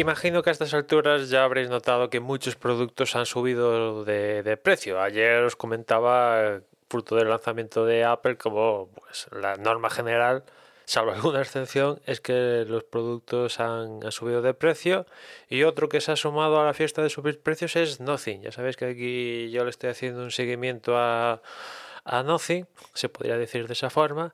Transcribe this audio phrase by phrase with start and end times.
[0.00, 4.98] Imagino que a estas alturas ya habréis notado que muchos productos han subido de, precio.
[4.98, 10.44] Ayer os comentaba, fruto del lanzamiento de Apple, como pues, la norma general,
[10.86, 15.04] salvo alguna excepción, es que los productos han, subido de precio.
[15.50, 18.40] Y otro que se ha sumado a la fiesta de subir precios es Nothing.
[18.40, 21.42] Ya sabéis que aquí yo le estoy haciendo un seguimiento a
[22.06, 24.32] Nothing, se podría decir de esa forma.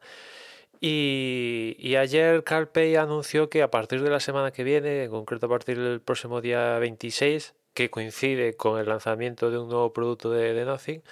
[0.81, 5.49] Y, ayer CarPay anunció que a partir de la semana que viene, en concreto a
[5.49, 10.55] partir del próximo día 26, que coincide con el lanzamiento de un nuevo producto de,
[10.55, 11.03] de Nothing,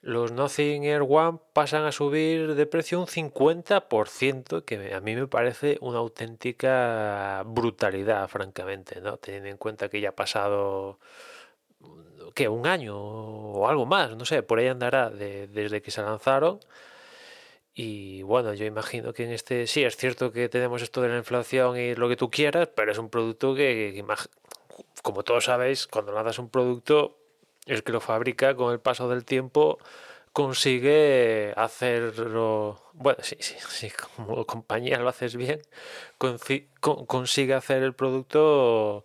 [0.00, 5.26] los Nothing Air One pasan a subir de precio un 50%, que a mí me
[5.26, 9.16] parece una auténtica brutalidad, francamente, ¿no?
[9.16, 10.98] Teniendo en cuenta que ya ha pasado
[12.34, 16.02] que un año o algo más, no sé, por ahí andará de, desde que se
[16.02, 16.60] lanzaron.
[17.80, 21.16] Y bueno, yo imagino que en este sí es cierto que tenemos esto de la
[21.16, 24.04] inflación y lo que tú quieras, pero es un producto que,
[25.00, 27.16] como todos sabéis, cuando lanzas un producto,
[27.66, 29.78] el que lo fabrica con el paso del tiempo
[30.32, 35.62] consigue hacerlo, bueno, sí, sí, sí, como compañía lo haces bien,
[36.18, 39.04] consigue hacer el producto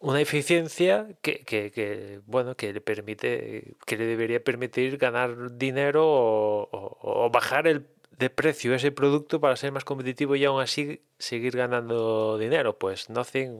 [0.00, 7.30] una eficiencia que, que, bueno que le permite que le debería permitir ganar dinero o,
[7.30, 7.86] bajar el
[8.18, 12.78] de precio ese producto para ser más competitivo y aún así seguir ganando dinero.
[12.78, 13.56] Pues nothing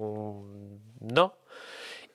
[1.01, 1.39] no.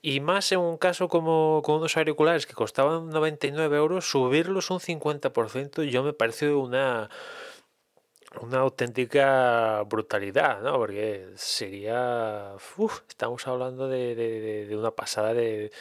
[0.02, 4.80] Y más en un caso como con unos auriculares que costaban 99 euros subirlos un
[4.80, 7.10] 50% yo me parece una
[8.42, 10.78] una auténtica brutalidad, ¿no?
[10.78, 12.54] Porque sería.
[13.08, 15.72] Estamos hablando de, de, de, una pasada de,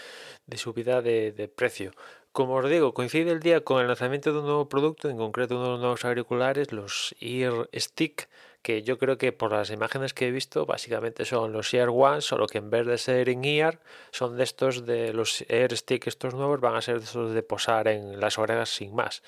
[0.47, 1.93] de subida de, de, precio.
[2.33, 5.57] Como os digo, coincide el día con el lanzamiento de un nuevo producto, en concreto
[5.57, 8.29] unos nuevos auriculares, los Ear Stick,
[8.63, 12.23] que yo creo que por las imágenes que he visto, básicamente son los Ear One,
[12.23, 13.79] solo que en vez de ser en ear,
[14.11, 17.43] son de estos de los Air Stick, estos nuevos, van a ser de estos de
[17.43, 19.23] posar en las orejas sin más.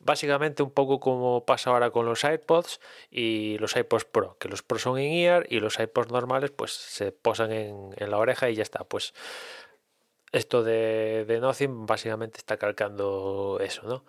[0.00, 4.62] Básicamente un poco como pasa ahora con los iPods y los iPods Pro, que los
[4.62, 8.48] Pro son en ear y los iPods normales pues se posan en, en la oreja
[8.50, 8.84] y ya está.
[8.84, 9.14] Pues
[10.32, 14.04] esto de, de Nothing básicamente está calcando eso, ¿no?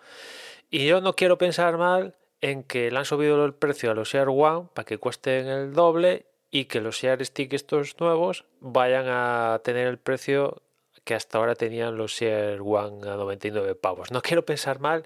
[0.70, 4.14] Y yo no quiero pensar mal en que le han subido el precio a los
[4.14, 9.06] Air One para que cuesten el doble y que los Air Stick estos nuevos vayan
[9.08, 10.62] a tener el precio
[11.10, 14.12] que hasta ahora tenían los Share One a 99 pavos.
[14.12, 15.04] No quiero pensar mal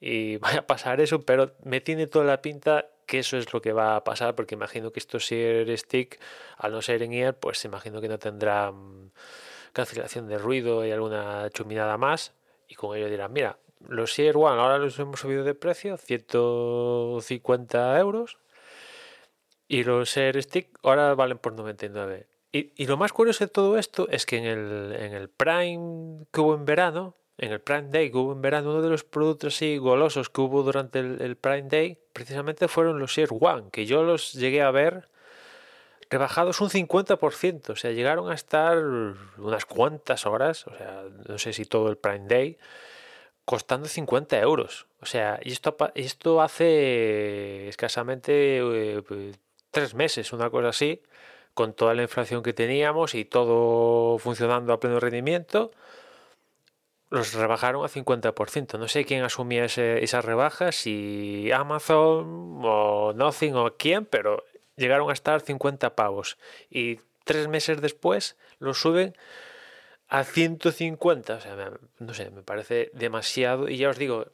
[0.00, 3.62] y vaya a pasar eso, pero me tiene toda la pinta que eso es lo
[3.62, 6.18] que va a pasar, porque imagino que estos Share Stick,
[6.56, 9.12] al no ser en ear, pues imagino que no tendrán
[9.72, 12.32] cancelación de ruido y alguna chuminada más,
[12.66, 18.00] y con ello dirán, mira, los Share One ahora los hemos subido de precio, 150
[18.00, 18.38] euros,
[19.68, 22.26] y los Share Stick ahora valen por 99.
[22.56, 26.40] Y, lo más curioso de todo esto es que en el, en el Prime que
[26.40, 29.56] hubo en verano, en el Prime Day que hubo en verano, uno de los productos
[29.56, 33.86] así golosos que hubo durante el, el Prime Day, precisamente fueron los Air One, que
[33.86, 35.08] yo los llegué a ver
[36.10, 41.52] rebajados un 50%, o sea, llegaron a estar unas cuantas horas, o sea, no sé
[41.52, 42.56] si todo el Prime Day,
[43.44, 44.86] costando 50 euros.
[45.00, 49.02] O sea, y esto, esto hace escasamente eh,
[49.72, 51.02] tres meses, una cosa así
[51.54, 55.70] con toda la inflación que teníamos y todo funcionando a pleno rendimiento,
[57.10, 58.78] los rebajaron a 50%.
[58.78, 64.42] No sé quién asumía ese, esas rebajas, si Amazon o Nothing o quién, pero
[64.76, 66.36] llegaron a estar 50 pavos.
[66.70, 69.16] Y tres meses después lo suben
[70.08, 71.34] a 150.
[71.34, 73.68] O sea, no sé, me parece demasiado.
[73.68, 74.26] Y ya os digo,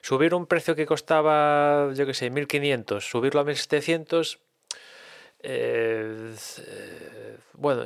[0.00, 4.38] subir un precio que costaba, yo qué sé, 1500, subirlo a 1700,
[5.48, 7.84] eh, eh, bueno,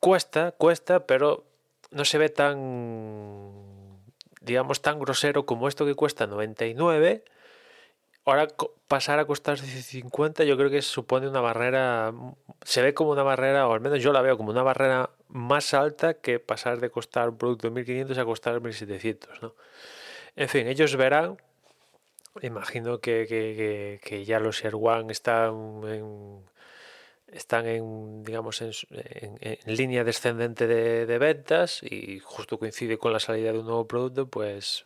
[0.00, 1.44] cuesta, cuesta, pero
[1.90, 3.52] no se ve tan,
[4.40, 7.24] digamos, tan grosero como esto que cuesta 99
[8.24, 8.46] Ahora
[8.86, 12.12] pasar a costar 50 yo creo que supone una barrera,
[12.62, 15.74] se ve como una barrera, o al menos yo la veo como una barrera más
[15.74, 19.42] alta que pasar de costar un producto de 1500 a costar 1700.
[19.42, 19.54] ¿no?
[20.36, 21.36] En fin, ellos verán,
[22.42, 26.44] imagino que, que, ya los Air One están en,
[27.32, 33.58] están en, digamos, en, línea descendente de, ventas y justo coincide con la salida de
[33.58, 34.84] un nuevo producto, pues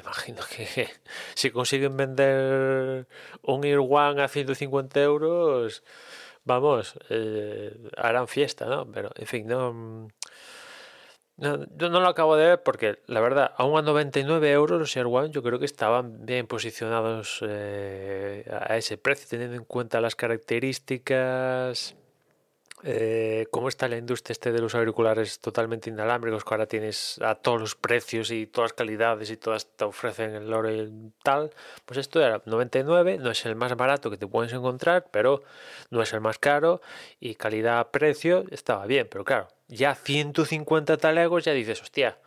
[0.00, 0.88] imagino que
[1.34, 3.06] si consiguen vender
[3.42, 5.82] un One a 150 euros,
[6.44, 8.90] vamos, eh, harán fiesta, ¿no?
[8.90, 10.08] Pero, en fin, no...
[11.40, 14.94] No, yo no lo acabo de ver porque la verdad, aún a 99 euros los
[14.94, 20.02] Air One yo creo que estaban bien posicionados eh, a ese precio, teniendo en cuenta
[20.02, 21.96] las características,
[22.82, 27.36] eh, cómo está la industria este de los auriculares totalmente inalámbricos, que ahora tienes a
[27.36, 31.54] todos los precios y todas las calidades y todas te ofrecen el oro y tal,
[31.86, 35.42] pues esto era 99, no es el más barato que te puedes encontrar, pero
[35.88, 36.82] no es el más caro
[37.18, 42.18] y calidad-precio estaba bien, pero claro, ya 150 talegos ya dices, hostia,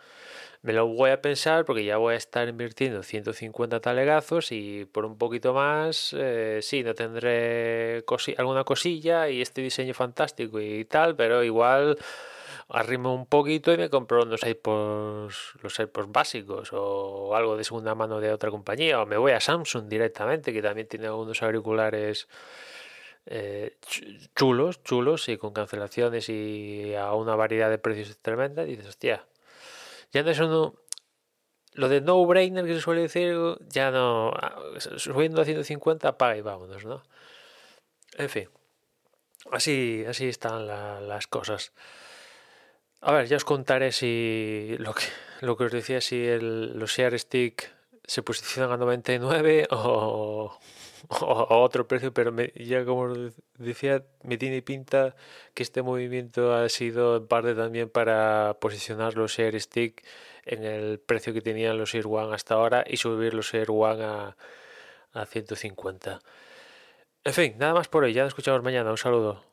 [0.62, 5.06] me lo voy a pensar porque ya voy a estar invirtiendo 150 talegazos y por
[5.06, 8.06] un poquito más, eh, sí, no tendré
[8.38, 11.98] alguna cosilla y este diseño fantástico y tal, pero igual
[12.70, 17.94] arrimo un poquito y me compro unos AirPods, los AirPods básicos o algo de segunda
[17.94, 22.30] mano de otra compañía o me voy a Samsung directamente que también tiene algunos auriculares
[23.26, 23.78] eh,
[24.36, 29.26] chulos, chulos y con cancelaciones y a una variedad de precios tremenda dices, hostia,
[30.12, 30.76] ya no es uno.
[31.74, 33.36] Lo de no-brainer que se suele decir,
[33.68, 34.30] ya no.
[34.30, 34.56] Ah,
[34.98, 37.02] subiendo a 150, paga y vámonos, ¿no?
[38.18, 38.50] En fin.
[39.52, 41.74] Así, así están las cosas.
[43.02, 45.04] A ver, ya os contaré si lo que,
[45.42, 47.73] lo que os decía, si los Share Stick
[48.06, 50.58] se posicionan a 99 o,
[51.10, 53.14] a otro precio, pero ya como
[53.58, 55.16] decía, me tiene pinta
[55.54, 60.04] que este movimiento ha sido en parte también para posicionar los Air Stick
[60.46, 64.04] en el precio que tenían los Air One hasta ahora y subir los Air One
[64.04, 64.38] a,
[65.14, 66.22] a 150.
[67.26, 69.53] En fin, nada más por hoy, ya nos escuchamos mañana, un saludo.